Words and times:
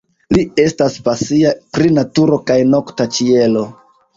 Li 0.35 0.45
estas 0.63 0.95
pasia 1.09 1.53
pri 1.79 1.91
naturo 1.99 2.41
kaj 2.49 2.59
nokta 2.73 3.11
ĉielo. 3.19 3.69